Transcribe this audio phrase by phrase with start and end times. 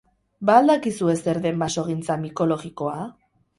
[0.49, 2.99] Ba al dakizue zer den basogintza mikologikoa?